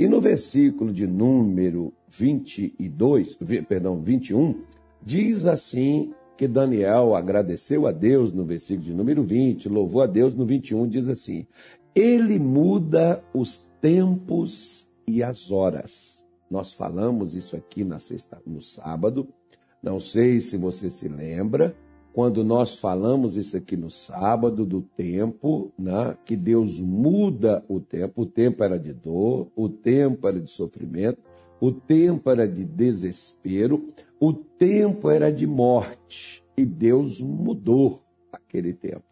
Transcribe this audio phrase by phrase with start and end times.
[0.00, 3.36] E no versículo de número 22,
[3.68, 4.62] perdão, 21,
[5.02, 10.34] diz assim que Daniel agradeceu a Deus no versículo de número 20, louvou a Deus
[10.34, 11.46] no 21, diz assim:
[11.94, 16.24] Ele muda os tempos e as horas.
[16.50, 19.28] Nós falamos isso aqui na sexta, no sábado.
[19.82, 21.76] Não sei se você se lembra,
[22.12, 28.22] quando nós falamos isso aqui no sábado do tempo, né, que Deus muda o tempo.
[28.22, 31.20] O tempo era de dor, o tempo era de sofrimento,
[31.60, 36.44] o tempo era de desespero, o tempo era de morte.
[36.56, 39.04] E Deus mudou aquele tempo.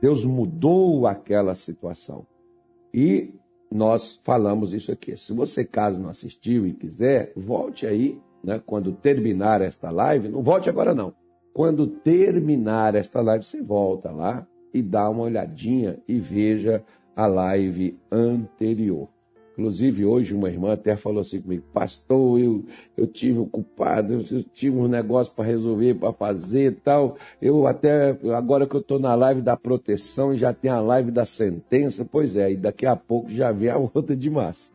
[0.00, 2.26] Deus mudou aquela situação.
[2.94, 3.34] E
[3.70, 5.16] nós falamos isso aqui.
[5.16, 10.28] Se você, caso não assistiu e quiser, volte aí, né, quando terminar esta live.
[10.28, 11.19] Não volte agora, não
[11.52, 16.82] quando terminar esta live, você volta lá e dá uma olhadinha e veja
[17.14, 19.08] a live anterior.
[19.52, 22.64] Inclusive, hoje uma irmã até falou assim comigo, pastor, eu,
[22.96, 27.16] eu tive um culpado, eu tive um negócio para resolver, para fazer tal.
[27.42, 31.26] Eu até, agora que eu estou na live da proteção, já tem a live da
[31.26, 34.70] sentença, pois é, e daqui a pouco já vem a outra de massa.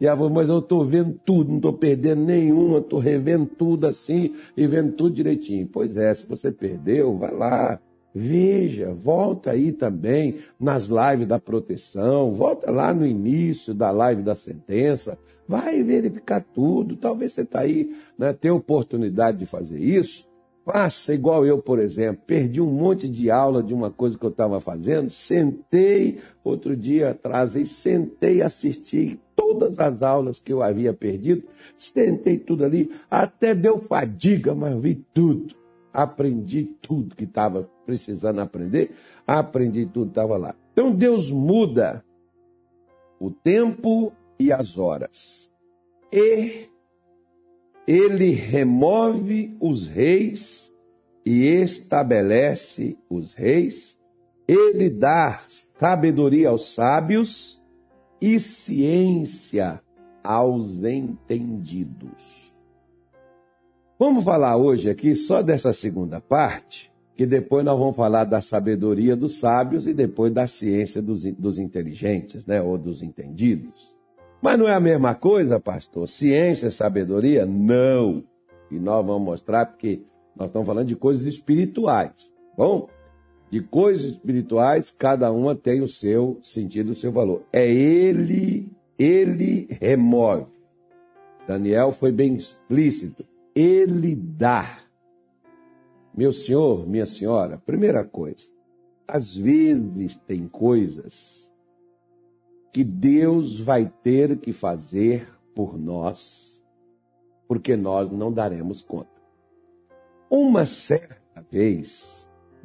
[0.00, 3.86] E ela falou, mas eu estou vendo tudo, não estou perdendo nenhuma, estou revendo tudo
[3.86, 5.68] assim e vendo tudo direitinho.
[5.72, 7.80] Pois é, se você perdeu, vai lá,
[8.14, 14.36] veja, volta aí também nas lives da proteção, volta lá no início da live da
[14.36, 15.18] sentença,
[15.48, 16.96] vai verificar tudo.
[16.96, 20.28] Talvez você está aí, né, ter oportunidade de fazer isso.
[20.64, 24.30] Faça igual eu, por exemplo, perdi um monte de aula de uma coisa que eu
[24.30, 29.18] estava fazendo, sentei outro dia atrás e sentei, assisti
[29.48, 31.44] todas as aulas que eu havia perdido,
[31.76, 35.54] sentei tudo ali, até deu fadiga, mas vi tudo.
[35.92, 38.90] Aprendi tudo que estava precisando aprender,
[39.26, 40.54] aprendi tudo estava lá.
[40.72, 42.04] Então Deus muda
[43.18, 45.50] o tempo e as horas.
[46.12, 46.68] E
[47.86, 50.72] ele remove os reis
[51.24, 53.98] e estabelece os reis,
[54.46, 55.42] ele dá
[55.78, 57.57] sabedoria aos sábios
[58.20, 59.80] e ciência
[60.22, 62.54] aos entendidos.
[63.98, 69.16] Vamos falar hoje aqui só dessa segunda parte, que depois nós vamos falar da sabedoria
[69.16, 73.96] dos sábios e depois da ciência dos, dos inteligentes, né, ou dos entendidos.
[74.40, 76.06] Mas não é a mesma coisa, pastor?
[76.06, 77.44] Ciência, sabedoria?
[77.44, 78.22] Não.
[78.70, 80.02] E nós vamos mostrar porque
[80.36, 82.32] nós estamos falando de coisas espirituais.
[82.56, 82.88] Bom,
[83.50, 87.42] de coisas espirituais, cada uma tem o seu sentido, o seu valor.
[87.52, 90.46] É ele, ele remove.
[91.46, 93.24] Daniel foi bem explícito.
[93.54, 94.78] Ele dá.
[96.14, 98.46] Meu senhor, minha senhora, primeira coisa,
[99.06, 101.50] às vezes tem coisas
[102.72, 106.62] que Deus vai ter que fazer por nós,
[107.46, 109.10] porque nós não daremos conta.
[110.30, 112.17] Uma certa vez,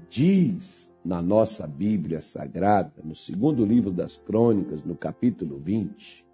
[0.09, 6.25] diz na nossa Bíblia Sagrada, no segundo livro das Crônicas, no capítulo 20,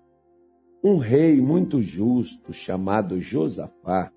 [0.83, 4.11] um rei muito justo chamado Josafá,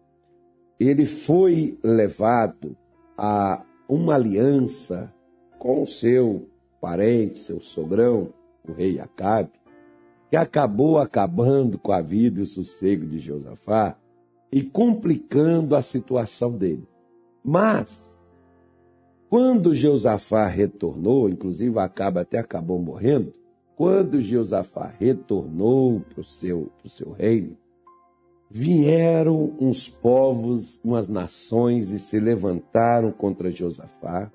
[0.79, 2.77] ele foi levado
[3.17, 5.13] a uma aliança
[5.59, 6.49] com seu
[6.81, 8.33] parente, seu sogrão,
[8.69, 9.51] o rei Acabe,
[10.31, 13.97] que acabou acabando com a vida e o sossego de Josafá
[14.51, 16.87] e complicando a situação dele.
[17.45, 18.12] Mas,
[19.33, 23.33] quando Josafá retornou, inclusive Acabe até acabou morrendo,
[23.75, 27.57] quando Josafá retornou para o seu, seu reino,
[28.51, 34.31] vieram uns povos, umas nações e se levantaram contra Josafá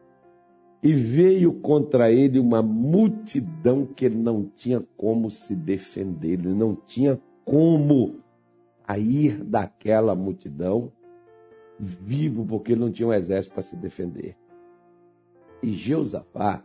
[0.82, 6.74] e veio contra ele uma multidão que ele não tinha como se defender, ele não
[6.74, 8.16] tinha como
[8.88, 10.92] sair daquela multidão
[11.80, 14.36] vivo, porque ele não tinha um exército para se defender.
[15.62, 16.64] E Jeusafá,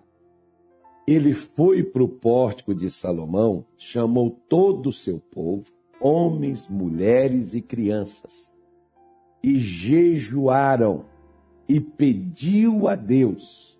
[1.07, 5.65] ele foi para o pórtico de Salomão, chamou todo o seu povo,
[6.01, 8.51] homens, mulheres e crianças,
[9.43, 11.05] e jejuaram
[11.69, 13.73] e pediu a Deus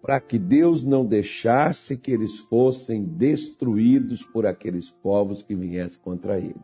[0.00, 6.38] para que Deus não deixasse que eles fossem destruídos por aqueles povos que viessem contra
[6.38, 6.60] ele.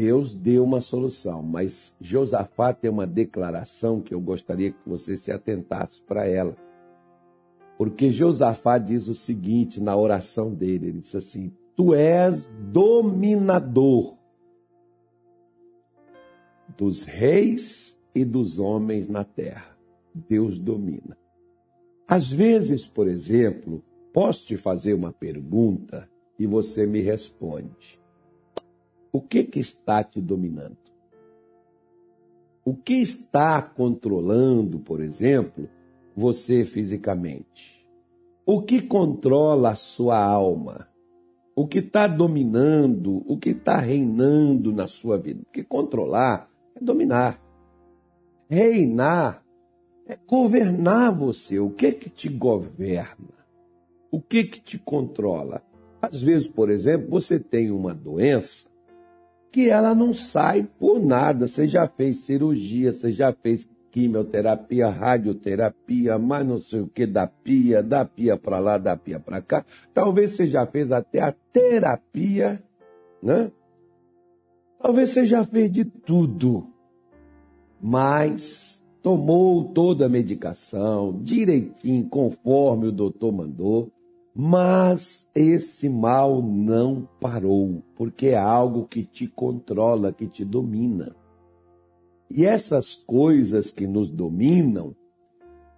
[0.00, 5.30] Deus deu uma solução, mas Josafá tem uma declaração que eu gostaria que você se
[5.30, 6.56] atentasse para ela.
[7.76, 14.16] Porque Josafá diz o seguinte na oração dele: ele diz assim: Tu és dominador
[16.78, 19.76] dos reis e dos homens na terra.
[20.14, 21.14] Deus domina.
[22.08, 26.08] Às vezes, por exemplo, posso te fazer uma pergunta
[26.38, 27.99] e você me responde.
[29.12, 30.76] O que, que está te dominando?
[32.64, 35.68] O que está controlando, por exemplo,
[36.14, 37.84] você fisicamente?
[38.46, 40.88] O que controla a sua alma?
[41.56, 45.42] O que está dominando, o que está reinando na sua vida?
[45.42, 47.42] Porque controlar é dominar.
[48.48, 49.44] Reinar
[50.06, 51.58] é governar você.
[51.58, 53.34] O que que te governa?
[54.10, 55.62] O que que te controla?
[56.00, 58.69] Às vezes, por exemplo, você tem uma doença
[59.50, 61.48] que ela não sai por nada.
[61.48, 67.26] Você já fez cirurgia, você já fez quimioterapia, radioterapia, mas não sei o que, da
[67.26, 69.64] pia, da pia para lá, da pia para cá.
[69.92, 72.62] Talvez você já fez até a terapia,
[73.22, 73.50] né?
[74.80, 76.66] Talvez você já fez de tudo,
[77.80, 83.90] mas tomou toda a medicação direitinho, conforme o doutor mandou,
[84.34, 91.14] mas esse mal não parou, porque é algo que te controla, que te domina.
[92.30, 94.94] E essas coisas que nos dominam,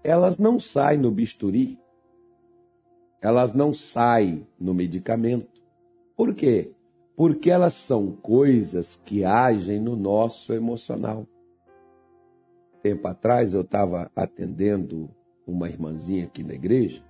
[0.04, 1.78] elas não saem no bisturi,
[3.22, 5.62] elas não saem no medicamento.
[6.14, 6.72] Por quê?
[7.16, 11.26] Porque elas são coisas que agem no nosso emocional.
[12.82, 15.08] Tempo atrás eu estava atendendo
[15.46, 17.02] uma irmãzinha aqui na igreja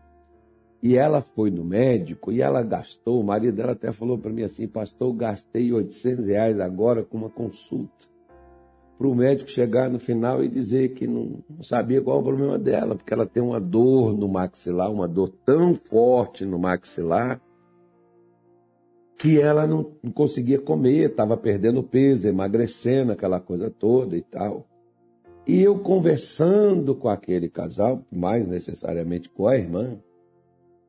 [0.82, 4.42] e ela foi no médico e ela gastou, o marido dela até falou para mim
[4.42, 8.10] assim, pastor, gastei 800 reais agora com uma consulta.
[8.98, 12.58] Para o médico chegar no final e dizer que não, não sabia qual o problema
[12.58, 17.40] dela, porque ela tem uma dor no maxilar, uma dor tão forte no maxilar,
[19.16, 24.66] que ela não, não conseguia comer, estava perdendo peso, emagrecendo, aquela coisa toda e tal.
[25.46, 29.96] E eu conversando com aquele casal, mais necessariamente com a irmã,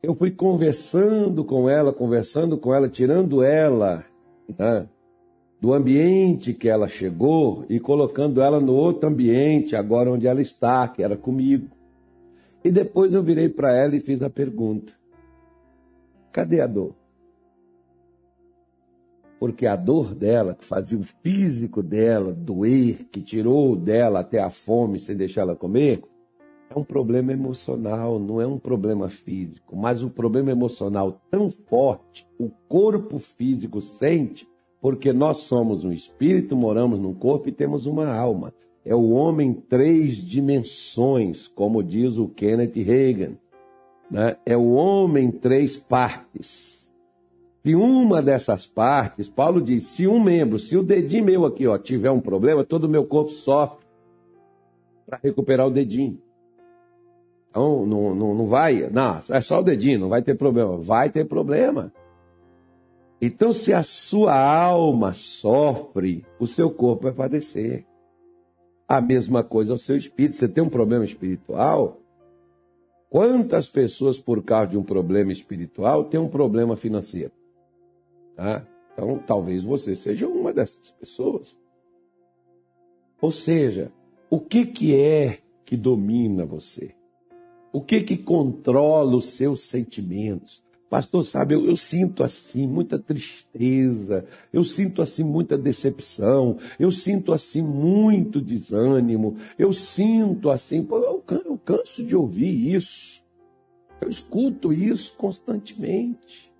[0.03, 4.03] eu fui conversando com ela, conversando com ela, tirando ela
[4.59, 4.85] né,
[5.61, 10.89] do ambiente que ela chegou e colocando ela no outro ambiente, agora onde ela está,
[10.89, 11.69] que era comigo.
[12.61, 14.91] E depois eu virei para ela e fiz a pergunta:
[16.33, 16.93] cadê a dor?
[19.39, 24.49] Porque a dor dela, que fazia o físico dela doer, que tirou dela até a
[24.49, 26.01] fome sem deixar ela comer,
[26.69, 32.27] é um problema emocional, não é um problema físico, mas o problema emocional tão forte,
[32.39, 34.47] o corpo físico sente,
[34.81, 38.53] porque nós somos um espírito, moramos num corpo e temos uma alma.
[38.85, 43.37] É o homem três dimensões, como diz o Kenneth Reagan.
[44.11, 44.35] Né?
[44.45, 46.91] É o homem três partes.
[47.63, 51.77] Se uma dessas partes, Paulo diz, se um membro, se o dedinho meu aqui ó,
[51.77, 53.85] tiver um problema, todo o meu corpo sofre
[55.05, 56.19] para recuperar o dedinho.
[57.53, 60.75] Então, não, não, não vai, não, é só o dedinho, não vai ter problema.
[60.75, 61.93] Vai ter problema.
[63.21, 67.85] Então, se a sua alma sofre, o seu corpo vai padecer.
[68.87, 70.35] A mesma coisa ao seu espírito.
[70.35, 71.99] Você tem um problema espiritual?
[73.07, 77.33] Quantas pessoas, por causa de um problema espiritual, têm um problema financeiro?
[78.35, 78.65] Tá?
[78.93, 81.55] Então, talvez você seja uma dessas pessoas.
[83.21, 83.91] Ou seja,
[84.27, 86.95] o que, que é que domina você?
[87.73, 90.61] O que que controla os seus sentimentos?
[90.87, 97.33] Pastor, sabe, eu, eu, sinto assim muita tristeza, eu sinto assim muita decepção, eu sinto
[97.33, 103.23] assim muito desânimo, eu sinto assim, eu, eu canso de ouvir isso,
[103.99, 106.53] eu escuto isso constantemente.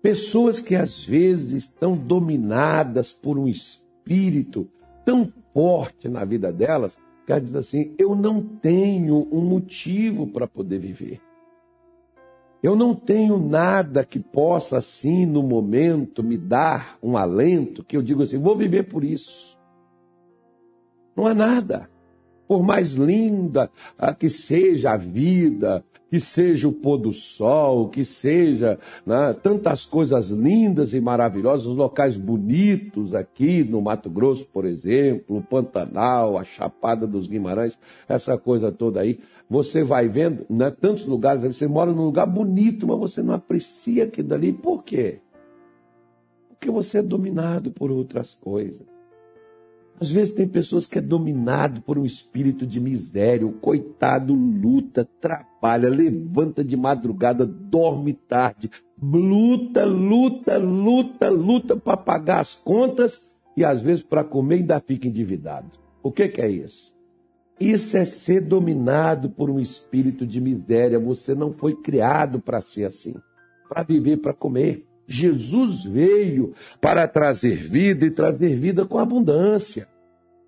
[0.00, 4.66] Pessoas que às vezes estão dominadas por um espírito
[5.04, 10.78] tão forte na vida delas, cara diz assim: eu não tenho um motivo para poder
[10.78, 11.20] viver.
[12.62, 18.02] Eu não tenho nada que possa, assim, no momento, me dar um alento que eu
[18.02, 19.58] digo assim: vou viver por isso.
[21.16, 21.91] Não há nada.
[22.52, 23.70] Por mais linda
[24.18, 30.28] que seja a vida, que seja o pôr do sol, que seja né, tantas coisas
[30.28, 36.44] lindas e maravilhosas, os locais bonitos aqui no Mato Grosso, por exemplo, o Pantanal, a
[36.44, 39.18] Chapada dos Guimarães, essa coisa toda aí.
[39.48, 44.04] Você vai vendo, né, tantos lugares, você mora num lugar bonito, mas você não aprecia
[44.04, 44.52] aquilo dali.
[44.52, 45.20] Por quê?
[46.50, 48.91] Porque você é dominado por outras coisas.
[50.02, 53.46] Às vezes tem pessoas que é dominado por um espírito de miséria.
[53.46, 58.68] O coitado luta, trabalha, levanta de madrugada, dorme tarde,
[59.00, 65.06] luta, luta, luta, luta para pagar as contas e às vezes para comer ainda fica
[65.06, 65.78] endividado.
[66.02, 66.92] O que, que é isso?
[67.60, 70.98] Isso é ser dominado por um espírito de miséria.
[70.98, 73.14] Você não foi criado para ser assim,
[73.68, 74.84] para viver, para comer.
[75.12, 79.88] Jesus veio para trazer vida e trazer vida com abundância.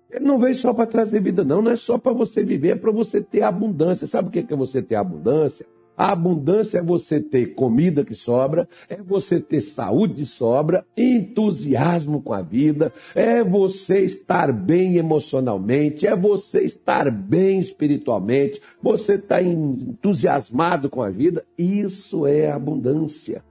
[0.09, 1.61] Ele não veio só para trazer vida, não.
[1.61, 4.07] Não é só para você viver, é para você ter abundância.
[4.07, 5.65] Sabe o que é você ter abundância?
[5.97, 12.21] A abundância é você ter comida que sobra, é você ter saúde de sobra, entusiasmo
[12.21, 19.41] com a vida, é você estar bem emocionalmente, é você estar bem espiritualmente, você estar
[19.41, 21.45] entusiasmado com a vida.
[21.57, 23.41] Isso é abundância.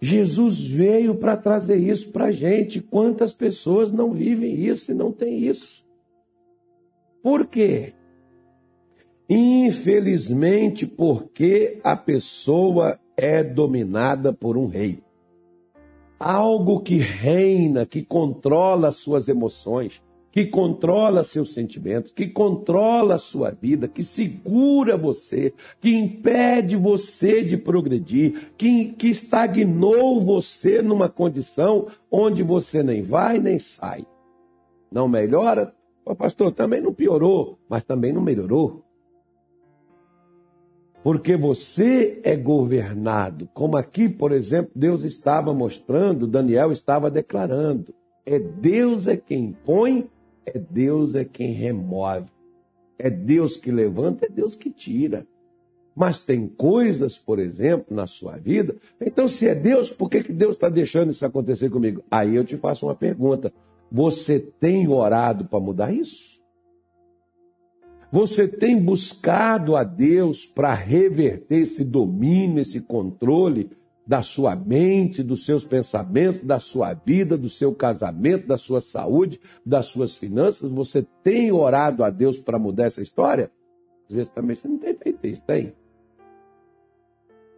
[0.00, 2.80] Jesus veio para trazer isso para a gente.
[2.80, 5.84] Quantas pessoas não vivem isso e não têm isso?
[7.22, 7.94] Por quê?
[9.28, 15.02] Infelizmente, porque a pessoa é dominada por um rei.
[16.18, 20.00] Algo que reina, que controla suas emoções,
[20.36, 27.42] que controla seus sentimentos, que controla a sua vida, que segura você, que impede você
[27.42, 34.06] de progredir, que, que estagnou você numa condição onde você nem vai nem sai.
[34.92, 35.74] Não melhora?
[36.04, 38.84] O pastor também não piorou, mas também não melhorou.
[41.02, 47.94] Porque você é governado, como aqui, por exemplo, Deus estava mostrando, Daniel estava declarando.
[48.26, 50.10] É Deus é quem põe,
[50.46, 52.30] é Deus é quem remove.
[52.98, 55.26] É Deus que levanta, é Deus que tira.
[55.94, 58.76] Mas tem coisas, por exemplo, na sua vida.
[59.00, 62.02] Então, se é Deus, por que, que Deus está deixando isso acontecer comigo?
[62.10, 63.52] Aí eu te faço uma pergunta:
[63.90, 66.36] você tem orado para mudar isso?
[68.12, 73.70] Você tem buscado a Deus para reverter esse domínio, esse controle
[74.06, 79.40] da sua mente, dos seus pensamentos, da sua vida, do seu casamento, da sua saúde,
[79.64, 80.70] das suas finanças?
[80.70, 83.50] Você tem orado a Deus para mudar essa história?
[84.08, 85.74] Às vezes também você não tem feito isso, tem?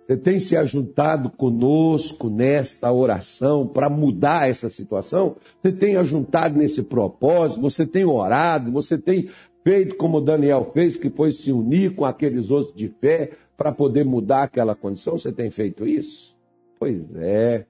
[0.06, 5.36] Você tem se ajuntado conosco nesta oração para mudar essa situação?
[5.60, 7.60] Você tem ajuntado nesse propósito?
[7.60, 8.72] Você tem orado?
[8.72, 9.28] Você tem
[9.62, 14.02] feito como Daniel fez, que foi se unir com aqueles outros de fé para poder
[14.02, 15.18] mudar aquela condição?
[15.18, 16.37] Você tem feito isso?
[16.78, 17.66] Pois é.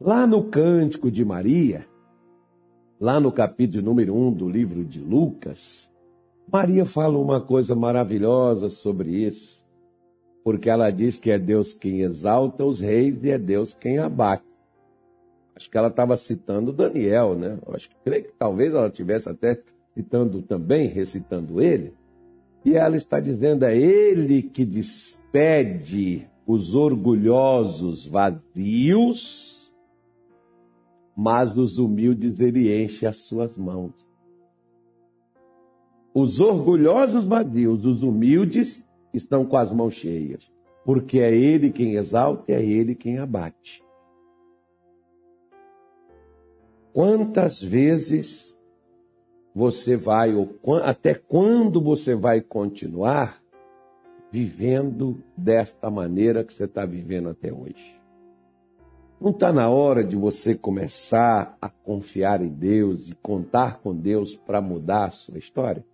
[0.00, 1.86] Lá no Cântico de Maria,
[3.00, 5.90] lá no capítulo número 1 do livro de Lucas,
[6.50, 9.64] Maria fala uma coisa maravilhosa sobre isso,
[10.42, 14.44] porque ela diz que é Deus quem exalta os reis e é Deus quem abate.
[15.54, 17.58] Acho que ela estava citando Daniel, né?
[17.68, 19.60] Acho que creio que talvez ela tivesse até
[19.94, 21.92] citando também, recitando ele,
[22.64, 29.70] e ela está dizendo: é ele que despede os orgulhosos vazios,
[31.14, 33.92] mas os humildes ele enche as suas mãos.
[36.14, 40.50] Os orgulhosos vazios, os humildes estão com as mãos cheias,
[40.86, 43.84] porque é ele quem exalta e é ele quem abate.
[46.94, 48.56] Quantas vezes
[49.54, 53.38] você vai, ou até quando você vai continuar
[54.30, 57.98] vivendo desta maneira que você está vivendo até hoje?
[59.20, 64.36] Não está na hora de você começar a confiar em Deus e contar com Deus
[64.36, 65.84] para mudar a sua história?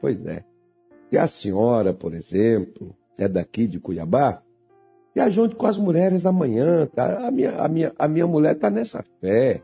[0.00, 0.44] Pois é.
[1.10, 4.42] Se a senhora, por exemplo, é daqui de Cuiabá,
[5.16, 7.26] e ajunte com as mulheres amanhã, tá?
[7.26, 9.62] A minha, a minha, a minha mulher está nessa fé.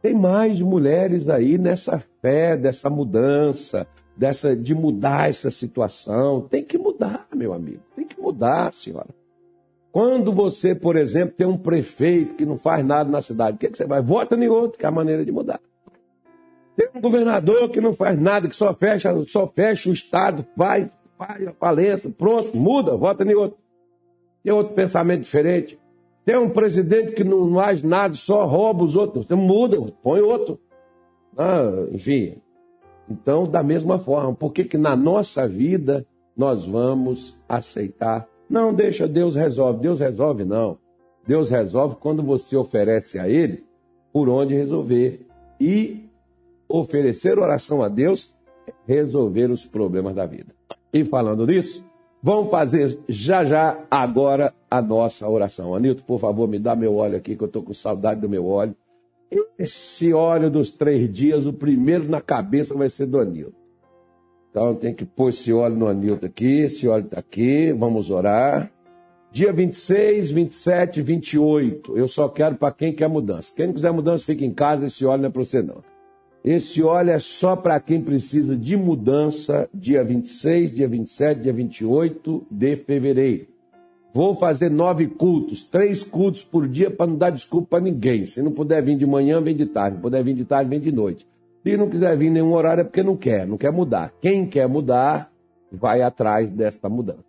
[0.00, 6.42] Tem mais mulheres aí nessa fé, dessa mudança, dessa de mudar essa situação.
[6.42, 7.82] Tem que mudar, meu amigo.
[7.94, 9.08] Tem que mudar, senhora.
[9.92, 13.66] Quando você, por exemplo, tem um prefeito que não faz nada na cidade, o que,
[13.66, 14.02] é que você vai?
[14.02, 15.60] Vota em outro, que é a maneira de mudar.
[16.76, 20.90] Tem um governador que não faz nada, que só fecha, só fecha o Estado, vai,
[21.16, 23.58] vai falência, pronto, muda, vota em outro.
[24.42, 25.78] Tem outro pensamento diferente.
[26.24, 29.24] Tem um presidente que não faz nada, só rouba os outros.
[29.24, 30.58] Então muda, põe outro.
[31.36, 32.36] Ah, enfim.
[33.08, 36.04] Então, da mesma forma, por que, que na nossa vida
[36.36, 38.28] nós vamos aceitar?
[38.48, 39.80] Não, deixa, Deus resolve.
[39.80, 40.78] Deus resolve, não.
[41.26, 43.64] Deus resolve quando você oferece a Ele
[44.12, 45.26] por onde resolver.
[45.60, 46.08] E
[46.68, 48.34] oferecer oração a Deus
[48.66, 50.54] é resolver os problemas da vida.
[50.92, 51.84] E falando nisso,
[52.26, 55.74] Vamos fazer já já agora a nossa oração.
[55.74, 58.46] Anilton, por favor, me dá meu óleo aqui, que eu estou com saudade do meu
[58.46, 58.74] óleo.
[59.58, 63.52] Esse óleo dos três dias, o primeiro na cabeça vai ser do Anilton.
[64.54, 68.70] Então tem que pôr esse óleo no Anilton aqui, esse óleo está aqui, vamos orar.
[69.32, 71.98] Dia 26, 27, 28.
[71.98, 73.52] Eu só quero para quem quer mudança.
[73.56, 75.82] Quem não quiser mudança, fica em casa, esse óleo não é para você não.
[76.44, 82.46] Esse óleo é só para quem precisa de mudança, dia 26, dia 27, dia 28
[82.48, 83.48] de fevereiro.
[84.12, 88.24] Vou fazer nove cultos, três cultos por dia para não dar desculpa para ninguém.
[88.24, 89.96] Se não puder vir de manhã, vem de tarde.
[89.96, 91.26] Se puder vir de tarde, vem de noite.
[91.64, 94.12] Se não quiser vir nenhum horário é porque não quer, não quer mudar.
[94.20, 95.32] Quem quer mudar,
[95.72, 97.24] vai atrás desta mudança.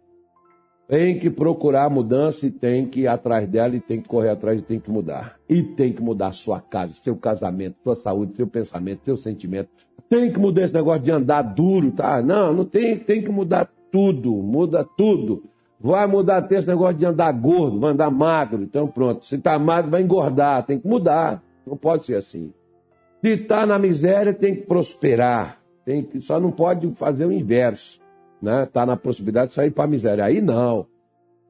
[0.89, 4.29] Tem que procurar a mudança e tem que ir atrás dela e tem que correr
[4.29, 5.37] atrás e tem que mudar.
[5.49, 9.69] E tem que mudar sua casa, seu casamento, sua saúde, seu pensamento, seu sentimento.
[10.09, 12.21] Tem que mudar esse negócio de andar duro, tá?
[12.21, 15.45] Não, não tem, tem que mudar tudo, muda tudo.
[15.79, 18.61] Vai mudar até esse negócio de andar gordo, vai andar magro.
[18.61, 21.41] Então pronto, se tá magro vai engordar, tem que mudar.
[21.65, 22.53] Não pode ser assim.
[23.25, 25.59] Se está na miséria, tem que prosperar.
[25.83, 27.99] Tem que, só não pode fazer o inverso
[28.41, 28.67] né?
[28.71, 30.23] Tá na possibilidade de sair para a miséria.
[30.23, 30.85] Aí não.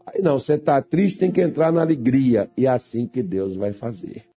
[0.06, 2.50] Aí não, você está triste, tem que entrar na alegria.
[2.56, 4.24] E é assim que Deus vai fazer.